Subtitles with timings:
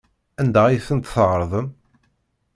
[0.41, 1.67] Anda ay tent-tɛerḍem?